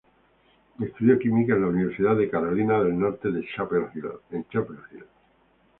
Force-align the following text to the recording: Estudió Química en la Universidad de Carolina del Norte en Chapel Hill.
Estudió 0.79 1.19
Química 1.19 1.53
en 1.53 1.61
la 1.61 1.67
Universidad 1.67 2.15
de 2.15 2.27
Carolina 2.27 2.79
del 2.83 2.97
Norte 2.97 3.27
en 3.27 3.45
Chapel 3.55 3.85
Hill. 3.93 5.03